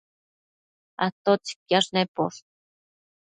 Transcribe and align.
¿atotsi 1.05 1.53
quiash 1.67 1.89
neposh? 1.93 2.39